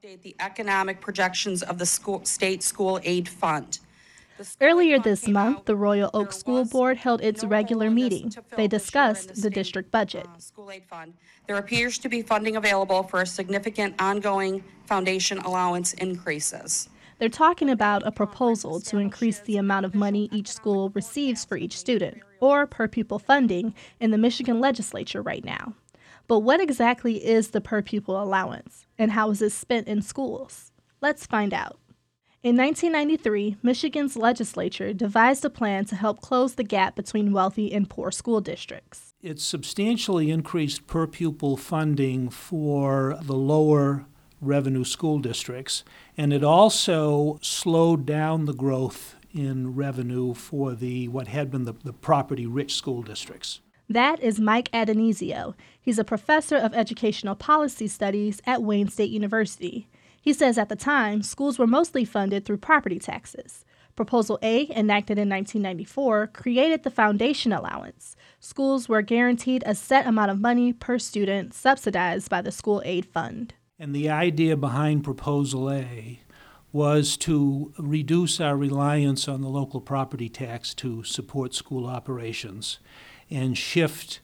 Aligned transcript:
update 0.00 0.22
the 0.22 0.34
economic 0.40 1.00
projections 1.00 1.62
of 1.62 1.78
the 1.78 1.84
school, 1.84 2.24
state 2.24 2.62
school 2.62 3.00
aid 3.02 3.28
fund. 3.28 3.80
The 4.38 4.44
school 4.44 4.66
aid 4.66 4.72
Earlier 4.72 4.98
this 4.98 5.28
month, 5.28 5.66
the 5.66 5.76
Royal 5.76 6.10
Oak 6.14 6.32
School 6.32 6.64
Board 6.64 6.96
held 6.96 7.20
its 7.20 7.44
regular 7.44 7.86
hole 7.86 7.90
in 7.90 7.94
this 7.96 8.10
meeting. 8.10 8.30
They 8.30 8.32
this 8.32 8.48
year 8.56 8.64
in 8.64 8.68
discussed 8.70 9.42
the 9.42 9.50
district 9.50 9.90
budget. 9.90 10.26
uh, 10.26 10.38
School 10.38 10.70
aid 10.70 10.84
fund. 10.86 11.14
There 11.46 11.56
appears 11.56 11.98
to 11.98 12.08
be 12.08 12.22
funding 12.22 12.56
available 12.56 13.02
for 13.02 13.20
a 13.20 13.26
significant 13.26 14.00
ongoing 14.00 14.64
foundation 14.86 15.38
allowance 15.38 15.92
increases. 15.94 16.88
They're 17.18 17.28
talking 17.28 17.68
about 17.68 18.06
a 18.06 18.10
proposal 18.10 18.80
to 18.80 18.96
increase 18.96 19.40
the 19.40 19.58
amount 19.58 19.84
of 19.84 19.94
money 19.94 20.30
each 20.32 20.48
school 20.48 20.88
receives 20.94 21.44
for 21.44 21.58
each 21.58 21.76
student, 21.76 22.22
or 22.40 22.66
per 22.66 22.88
pupil 22.88 23.18
funding, 23.18 23.74
in 24.00 24.10
the 24.10 24.18
Michigan 24.18 24.60
legislature 24.60 25.20
right 25.20 25.44
now. 25.44 25.74
But 26.30 26.44
what 26.44 26.60
exactly 26.60 27.26
is 27.26 27.48
the 27.48 27.60
per 27.60 27.82
pupil 27.82 28.22
allowance, 28.22 28.86
and 28.96 29.10
how 29.10 29.30
is 29.30 29.42
it 29.42 29.50
spent 29.50 29.88
in 29.88 30.00
schools? 30.00 30.70
Let's 31.00 31.26
find 31.26 31.52
out. 31.52 31.80
In 32.44 32.56
1993, 32.56 33.56
Michigan's 33.64 34.14
legislature 34.14 34.92
devised 34.92 35.44
a 35.44 35.50
plan 35.50 35.86
to 35.86 35.96
help 35.96 36.20
close 36.20 36.54
the 36.54 36.62
gap 36.62 36.94
between 36.94 37.32
wealthy 37.32 37.72
and 37.72 37.90
poor 37.90 38.12
school 38.12 38.40
districts. 38.40 39.12
It 39.20 39.40
substantially 39.40 40.30
increased 40.30 40.86
per 40.86 41.08
pupil 41.08 41.56
funding 41.56 42.28
for 42.30 43.18
the 43.22 43.34
lower 43.34 44.06
revenue 44.40 44.84
school 44.84 45.18
districts, 45.18 45.82
and 46.16 46.32
it 46.32 46.44
also 46.44 47.40
slowed 47.42 48.06
down 48.06 48.44
the 48.44 48.54
growth 48.54 49.16
in 49.34 49.74
revenue 49.74 50.34
for 50.34 50.76
the 50.76 51.08
what 51.08 51.26
had 51.26 51.50
been 51.50 51.64
the, 51.64 51.74
the 51.82 51.92
property 51.92 52.46
rich 52.46 52.76
school 52.76 53.02
districts. 53.02 53.62
That 53.90 54.22
is 54.22 54.38
Mike 54.38 54.70
Addonizio. 54.70 55.54
He's 55.80 55.98
a 55.98 56.04
professor 56.04 56.54
of 56.54 56.72
educational 56.74 57.34
policy 57.34 57.88
studies 57.88 58.40
at 58.46 58.62
Wayne 58.62 58.86
State 58.86 59.10
University. 59.10 59.88
He 60.22 60.32
says 60.32 60.58
at 60.58 60.68
the 60.68 60.76
time, 60.76 61.24
schools 61.24 61.58
were 61.58 61.66
mostly 61.66 62.04
funded 62.04 62.44
through 62.44 62.58
property 62.58 63.00
taxes. 63.00 63.64
Proposal 63.96 64.38
A, 64.42 64.70
enacted 64.70 65.18
in 65.18 65.28
1994, 65.28 66.28
created 66.28 66.84
the 66.84 66.90
foundation 66.90 67.52
allowance. 67.52 68.14
Schools 68.38 68.88
were 68.88 69.02
guaranteed 69.02 69.64
a 69.66 69.74
set 69.74 70.06
amount 70.06 70.30
of 70.30 70.38
money 70.38 70.72
per 70.72 70.96
student 70.96 71.52
subsidized 71.52 72.30
by 72.30 72.40
the 72.40 72.52
school 72.52 72.80
aid 72.84 73.06
fund. 73.06 73.54
And 73.76 73.92
the 73.92 74.08
idea 74.08 74.56
behind 74.56 75.02
Proposal 75.02 75.68
A 75.68 76.20
was 76.70 77.16
to 77.16 77.74
reduce 77.76 78.40
our 78.40 78.56
reliance 78.56 79.26
on 79.26 79.40
the 79.40 79.48
local 79.48 79.80
property 79.80 80.28
tax 80.28 80.74
to 80.74 81.02
support 81.02 81.54
school 81.54 81.86
operations 81.86 82.78
and 83.30 83.56
shift 83.56 84.20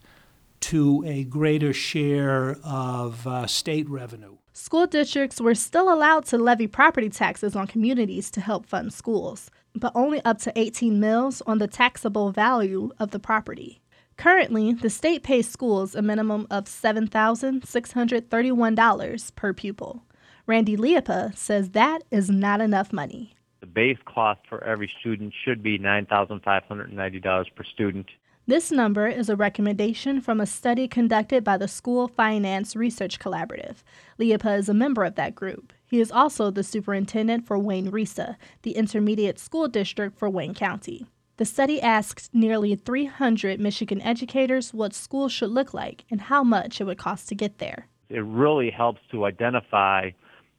to 0.61 1.05
a 1.07 1.25
greater 1.25 1.73
share 1.73 2.57
of 2.65 3.27
uh, 3.27 3.47
state 3.47 3.89
revenue. 3.89 4.37
School 4.53 4.87
districts 4.87 5.41
were 5.41 5.55
still 5.55 5.93
allowed 5.93 6.25
to 6.27 6.39
levy 6.39 6.67
property 6.67 7.11
taxes 7.11 7.55
on 7.55 7.67
communities 7.67 8.31
to 8.31 8.41
help 8.41 8.67
fund 8.67 8.93
schools, 8.93 9.51
but 9.75 9.93
only 9.95 10.25
up 10.25 10.39
to 10.39 10.53
18 10.57 10.99
mills 10.99 11.43
on 11.47 11.59
the 11.59 11.69
taxable 11.69 12.33
value 12.33 12.91
of 12.99 13.11
the 13.11 13.19
property. 13.19 13.83
Currently, 14.17 14.73
the 14.73 14.89
state 14.89 15.23
pays 15.23 15.47
schools 15.49 15.95
a 15.95 16.01
minimum 16.01 16.47
of 16.51 16.65
$7,631 16.65 19.34
per 19.34 19.53
pupil. 19.53 20.05
Randy 20.47 20.77
Liepa 20.77 21.37
says 21.37 21.71
that 21.71 22.03
is 22.11 22.31
not 22.31 22.62
enough 22.62 22.93
money. 22.93 23.34
The 23.61 23.67
base 23.67 23.99
cost 24.07 24.41
for 24.49 24.65
every 24.65 24.91
student 25.01 25.34
should 25.45 25.62
be 25.62 25.79
$9,590 25.79 27.55
per 27.55 27.65
student. 27.65 28.07
This 28.48 28.70
number 28.70 29.08
is 29.08 29.28
a 29.28 29.34
recommendation 29.34 30.20
from 30.20 30.41
a 30.41 30.47
study 30.47 30.86
conducted 30.86 31.42
by 31.42 31.56
the 31.56 31.66
School 31.66 32.06
Finance 32.06 32.77
Research 32.77 33.19
Collaborative. 33.19 33.78
Liepa 34.20 34.56
is 34.56 34.69
a 34.69 34.75
member 34.75 35.03
of 35.03 35.16
that 35.16 35.34
group. 35.34 35.72
He 35.84 35.98
is 35.98 36.12
also 36.12 36.53
the 36.53 36.62
superintendent 36.62 37.44
for 37.44 37.58
Wayne 37.58 37.91
RESA, 37.91 38.36
the 38.62 38.77
intermediate 38.77 39.41
school 39.41 39.66
district 39.66 40.16
for 40.16 40.30
Wayne 40.30 40.55
County. 40.55 41.08
The 41.38 41.44
study 41.44 41.83
asked 41.83 42.33
nearly 42.33 42.77
300 42.77 43.59
Michigan 43.59 44.00
educators 44.00 44.72
what 44.72 44.94
schools 44.94 45.32
should 45.32 45.50
look 45.50 45.75
like 45.75 46.04
and 46.09 46.21
how 46.21 46.44
much 46.44 46.81
it 46.81 46.84
would 46.84 46.98
cost 46.98 47.28
to 47.31 47.34
get 47.34 47.59
there. 47.59 47.88
It 48.10 48.25
really 48.25 48.71
helps 48.71 49.00
to 49.10 49.25
identify, 49.25 50.10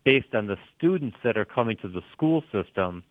based 0.04 0.36
on 0.36 0.48
the 0.48 0.58
students 0.76 1.16
that 1.24 1.38
are 1.38 1.46
coming 1.46 1.78
to 1.78 1.88
the 1.88 2.02
school 2.12 2.44
system, 2.52 3.06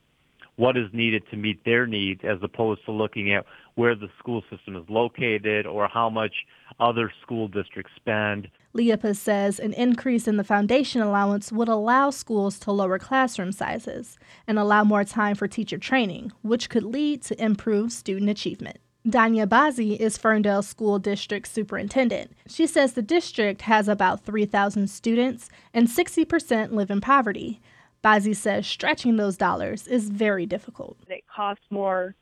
what 0.56 0.77
is 0.77 0.89
needed 0.93 1.22
to 1.31 1.37
meet 1.37 1.65
their 1.65 1.87
needs 1.87 2.22
as 2.25 2.39
opposed 2.43 2.84
to 2.84 2.93
looking 2.93 3.33
at 3.33 3.44
where 3.75 3.94
the 3.94 4.09
school 4.19 4.43
system 4.50 4.77
is 4.77 4.84
located 4.89 5.67
or 5.67 5.87
how 5.87 6.11
much 6.11 6.33
other 6.81 7.12
school 7.22 7.47
districts 7.47 7.93
spend. 7.97 8.49
Liepa 8.75 9.16
says 9.16 9.59
an 9.59 9.72
increase 9.75 10.27
in 10.27 10.37
the 10.37 10.45
foundation 10.45 11.00
allowance 11.00 11.53
would 11.53 11.69
allow 11.69 12.11
schools 12.11 12.59
to 12.59 12.72
lower 12.72 12.99
classroom 12.99 13.53
sizes 13.53 14.19
and 14.47 14.59
allow 14.59 14.84
more 14.84 15.05
time 15.05 15.34
for 15.34 15.49
teacher 15.49 15.78
training, 15.78 16.33
which 16.43 16.69
could 16.69 16.84
lead 16.84 17.22
to 17.22 17.43
improved 17.43 17.93
student 17.93 18.31
achievement. 18.31 18.78
Dania 19.06 19.47
Bazzi 19.47 19.97
is 19.97 20.19
Ferndale 20.19 20.62
School 20.62 20.99
District 20.99 21.47
Superintendent. 21.47 22.33
She 22.49 22.66
says 22.66 22.95
the 22.95 23.03
district 23.03 23.62
has 23.62 23.87
about 23.87 24.25
3,000 24.25 24.91
students 24.91 25.49
and 25.72 25.87
60% 25.87 26.72
live 26.72 26.91
in 26.91 27.00
poverty. 27.00 27.61
Bazzi 28.06 28.37
says 28.37 28.69
stretching 28.69 29.17
those 29.17 29.37
dollars 29.37 29.89
is 29.89 30.09
very 30.09 30.47
difficult. 30.47 30.97
It 31.09 31.25
costs 31.27 31.65
more 31.71 32.15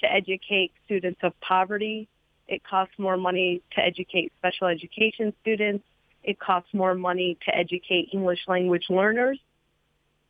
to 0.00 0.12
educate 0.12 0.72
students 0.84 1.20
of 1.22 1.38
poverty. 1.40 2.08
It 2.48 2.64
costs 2.64 2.94
more 2.98 3.16
money 3.16 3.62
to 3.76 3.80
educate 3.80 4.32
special 4.40 4.66
education 4.66 5.32
students. 5.40 5.84
It 6.24 6.40
costs 6.40 6.74
more 6.74 6.96
money 6.96 7.38
to 7.46 7.56
educate 7.56 8.08
English 8.12 8.40
language 8.48 8.86
learners. 8.90 9.38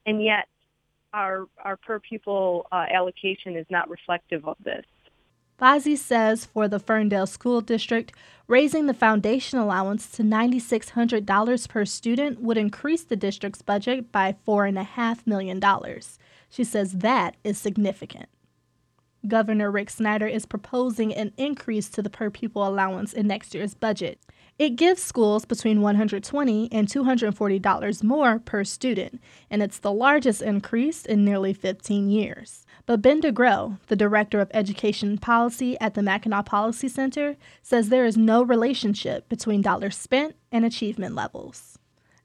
And 0.05 0.23
yet 0.23 0.49
our, 1.15 1.47
our 1.63 1.79
per 1.79 1.99
pupil 1.99 2.67
uh, 2.71 2.85
allocation 2.93 3.57
is 3.57 3.65
not 3.71 3.89
reflective 3.89 4.47
of 4.47 4.59
this. 4.63 4.85
Bazzi 5.61 5.97
says 5.97 6.45
for 6.45 6.67
the 6.67 6.81
Ferndale 6.81 7.27
School 7.27 7.61
District, 7.61 8.13
raising 8.49 8.87
the 8.87 8.95
foundation 8.95 9.59
allowance 9.59 10.11
to 10.11 10.23
$9,600 10.23 11.69
per 11.69 11.85
student 11.85 12.41
would 12.41 12.59
increase 12.59 13.05
the 13.05 13.17
district's 13.17 13.63
budget 13.63 14.11
by 14.11 14.35
$4.5 14.47 15.27
million. 15.27 15.61
She 16.51 16.65
says 16.65 16.93
that 16.93 17.37
is 17.45 17.57
significant. 17.57 18.29
Governor 19.27 19.71
Rick 19.71 19.89
Snyder 19.89 20.27
is 20.27 20.45
proposing 20.45 21.15
an 21.15 21.33
increase 21.39 21.89
to 21.91 22.03
the 22.03 22.11
per 22.11 22.29
pupil 22.31 22.67
allowance 22.67 23.13
in 23.13 23.27
next 23.27 23.55
year's 23.55 23.75
budget. 23.75 24.19
It 24.59 24.77
gives 24.77 25.03
schools 25.03 25.45
between 25.47 25.81
120 25.81 26.71
and 26.71 26.87
$240 26.87 28.03
more 28.03 28.39
per 28.39 28.65
student, 28.65 29.21
and 29.51 29.63
it's 29.63 29.79
the 29.79 29.93
largest 29.93 30.43
increase 30.43 31.07
in 31.07 31.25
nearly 31.25 31.55
15 31.55 32.11
years. 32.11 32.67
But 32.87 33.01
Ben 33.01 33.23
DeGrow, 33.23 33.79
the 33.87 33.97
Director 33.97 34.41
of 34.41 34.51
Education 34.53 35.17
Policy 35.17 35.79
at 35.81 35.95
the 35.95 36.03
Mackinac 36.03 36.45
Policy 36.45 36.89
Center, 36.89 37.37
says 37.63 37.89
there 37.89 38.05
is 38.05 38.17
no 38.17 38.43
relationship 38.43 39.29
between 39.29 39.63
dollars 39.63 39.97
spent 39.97 40.37
and 40.53 40.67
achievement 40.67 41.15
levels. 41.15 41.79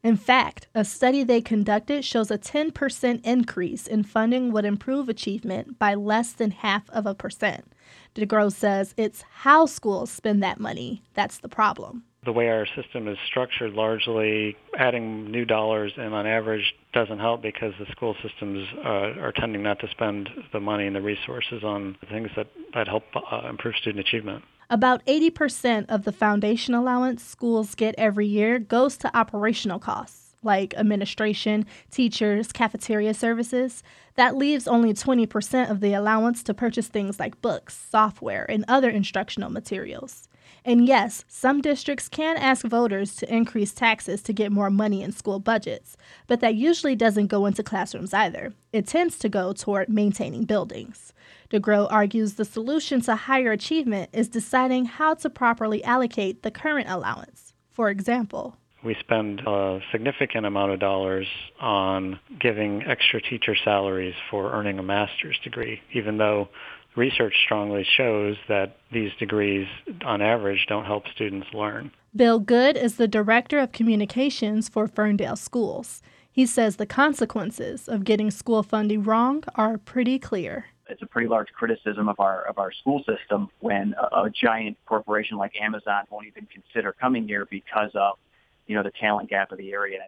In 0.03 0.18
fact, 0.18 0.68
a 0.75 0.84
study 0.84 1.24
they 1.24 1.42
conducted 1.42 2.03
shows 2.03 2.31
a 2.31 2.38
10% 2.38 3.25
increase 3.25 3.88
in 3.88 4.03
funding 4.03 4.52
would 4.52 4.66
improve 4.66 5.09
achievement 5.09 5.80
by 5.80 5.94
less 5.94 6.34
than 6.34 6.52
half 6.52 6.90
of 6.90 7.06
a 7.06 7.16
percent. 7.16 7.74
DeGrow 8.16 8.52
says 8.52 8.94
it's 8.98 9.24
how 9.30 9.66
schools 9.66 10.09
spend 10.09 10.42
that 10.44 10.59
money 10.59 11.03
that's 11.14 11.38
the 11.38 11.50
problem. 11.50 12.03
The 12.25 12.34
way 12.34 12.50
our 12.50 12.68
system 12.75 13.07
is 13.07 13.18
structured, 13.28 13.74
largely 13.74 14.57
adding 14.78 15.31
new 15.31 15.46
dollars 15.46 15.94
and 15.96 16.13
on 16.13 16.28
average 16.28 16.75
doesn't 16.94 17.19
help 17.19 17.41
because 17.41 17.74
the 17.80 17.85
school 17.91 18.16
systems 18.22 18.68
uh, 18.84 19.22
are 19.22 19.31
tending 19.31 19.63
not 19.63 19.80
to 19.80 19.88
spend 19.90 20.30
the 20.52 20.59
money 20.59 20.85
and 20.85 20.96
the 20.96 21.02
resources 21.02 21.63
on 21.63 21.97
things 22.09 22.30
that, 22.35 22.47
that 22.74 22.88
help 22.88 23.03
uh, 23.16 23.47
improve 23.50 23.75
student 23.75 24.06
achievement. 24.06 24.44
About 24.69 25.03
80% 25.06 25.85
of 25.90 26.03
the 26.03 26.12
foundation 26.12 26.75
allowance 26.75 27.24
schools 27.24 27.74
get 27.74 27.96
every 27.97 28.28
year 28.28 28.59
goes 28.59 28.97
to 28.97 29.18
operational 29.18 29.80
costs, 29.80 30.36
like 30.44 30.75
administration, 30.75 31.66
teachers, 31.90 32.51
cafeteria 32.51 33.15
services. 33.15 33.81
That 34.15 34.36
leaves 34.36 34.68
only 34.68 34.94
20% 34.94 35.72
of 35.72 35.80
the 35.80 35.94
allowance 35.94 36.44
to 36.44 36.54
purchase 36.54 36.88
things 36.88 37.19
like 37.19 37.42
books, 37.42 37.83
software, 37.89 38.45
and 38.48 38.63
other 38.68 38.89
instructional 38.89 39.50
materials. 39.50 40.27
And 40.66 40.86
yes, 40.86 41.26
some 41.28 41.62
districts 41.62 42.10
can 42.10 42.38
ask 42.38 42.66
voters 42.66 43.16
to 43.18 43.34
increase 43.34 43.74
taxes 43.74 44.22
to 44.24 44.34
get 44.34 44.52
more 44.52 44.70
money 44.70 45.02
in 45.02 45.12
school 45.12 45.40
budgets, 45.40 45.96
but 46.28 46.42
that 46.42 46.56
usually 46.56 46.96
doesn't 46.96 47.28
go 47.28 47.46
into 47.46 47.64
classrooms 47.64 48.14
either. 48.14 48.54
It 48.74 48.88
tends 48.88 49.18
to 49.20 49.30
go 49.30 49.54
toward 49.54 49.90
maintaining 49.90 50.46
buildings. 50.46 51.14
DeGrow 51.50 51.88
argues 51.90 52.36
the 52.36 52.46
solution 52.46 53.02
to 53.02 53.16
higher 53.16 53.52
achievement 53.52 54.10
is 54.14 54.28
deciding 54.28 54.86
how 54.86 55.16
to 55.16 55.30
properly 55.30 55.84
allocate 55.84 56.44
the 56.44 56.52
current 56.52 56.90
allowance. 56.90 57.54
For 57.72 57.90
example, 57.90 58.56
we 58.84 58.96
spend 59.00 59.42
a 59.46 59.82
significant 59.92 60.46
amount 60.46 60.72
of 60.72 60.80
dollars 60.80 61.28
on 61.60 62.20
giving 62.40 62.84
extra 62.84 63.22
teacher 63.22 63.56
salaries 63.56 64.16
for 64.30 64.54
earning 64.54 64.80
a 64.80 64.84
master's 64.84 65.38
degree, 65.44 65.82
even 65.92 66.18
though 66.18 66.50
research 66.95 67.33
strongly 67.45 67.86
shows 67.97 68.38
that 68.47 68.77
these 68.91 69.12
degrees, 69.19 69.68
on 70.06 70.21
average, 70.21 70.65
don't 70.68 70.86
help 70.86 71.07
students 71.07 71.47
learn. 71.53 71.91
Bill 72.15 72.39
Good 72.39 72.75
is 72.77 72.95
the 72.95 73.07
Director 73.07 73.59
of 73.59 73.71
Communications 73.71 74.68
for 74.68 74.88
Ferndale 74.88 75.36
Schools. 75.36 76.01
He 76.31 76.41
He 76.41 76.45
says 76.45 76.77
the 76.77 76.86
consequences 76.86 77.88
of 77.89 78.06
getting 78.06 78.31
school 78.31 78.63
funding 78.63 79.03
wrong 79.03 79.44
are 79.56 79.77
pretty 79.77 80.19
clear. 80.19 80.65
it's 80.88 81.01
a 81.01 81.06
pretty 81.06 81.27
large 81.27 81.50
criticism 81.51 82.07
of 82.09 82.19
our 82.19 82.44
of 82.44 82.57
our 82.57 82.71
school 82.71 83.03
system 83.03 83.50
when 83.59 83.94
a, 84.01 84.24
a 84.24 84.30
giant 84.30 84.77
corporation 84.86 85.38
like 85.38 85.53
Amazon 85.59 86.03
won't 86.09 86.27
even 86.27 86.47
consider 86.51 86.94
coming 86.94 87.27
here 87.27 87.45
because 87.50 87.91
of 87.94 88.18
you 88.68 88.75
know 88.75 88.83
the 88.83 88.91
talent 89.00 89.30
gap 89.30 89.51
of 89.51 89.57
the 89.57 89.71
area. 89.71 90.00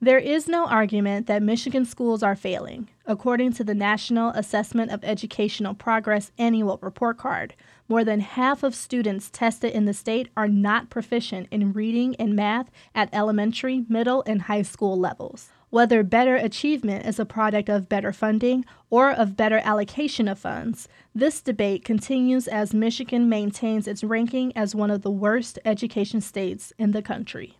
There 0.00 0.18
is 0.18 0.46
no 0.46 0.66
argument 0.66 1.26
that 1.26 1.42
Michigan 1.42 1.86
schools 1.86 2.22
are 2.22 2.36
failing. 2.36 2.90
According 3.06 3.54
to 3.54 3.64
the 3.64 3.74
National 3.74 4.28
Assessment 4.32 4.90
of 4.90 5.02
Educational 5.02 5.72
Progress 5.72 6.32
annual 6.36 6.78
report 6.82 7.16
card, 7.16 7.54
more 7.88 8.04
than 8.04 8.20
half 8.20 8.62
of 8.62 8.74
students 8.74 9.30
tested 9.30 9.72
in 9.72 9.86
the 9.86 9.94
state 9.94 10.28
are 10.36 10.48
not 10.48 10.90
proficient 10.90 11.48
in 11.50 11.72
reading 11.72 12.14
and 12.16 12.36
math 12.36 12.70
at 12.94 13.08
elementary, 13.10 13.86
middle, 13.88 14.22
and 14.26 14.42
high 14.42 14.60
school 14.60 14.98
levels. 14.98 15.48
Whether 15.70 16.02
better 16.02 16.36
achievement 16.36 17.06
is 17.06 17.18
a 17.18 17.24
product 17.24 17.70
of 17.70 17.88
better 17.88 18.12
funding 18.12 18.66
or 18.90 19.10
of 19.10 19.34
better 19.34 19.62
allocation 19.64 20.28
of 20.28 20.38
funds, 20.38 20.88
this 21.14 21.40
debate 21.40 21.86
continues 21.86 22.46
as 22.46 22.74
Michigan 22.74 23.30
maintains 23.30 23.88
its 23.88 24.04
ranking 24.04 24.54
as 24.54 24.74
one 24.74 24.90
of 24.90 25.00
the 25.00 25.10
worst 25.10 25.58
education 25.64 26.20
states 26.20 26.74
in 26.78 26.90
the 26.90 27.02
country. 27.02 27.56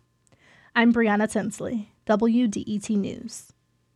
I'm 0.75 0.93
Brianna 0.93 1.29
Tinsley, 1.29 1.91
WDET 2.07 2.89
News. 2.91 3.51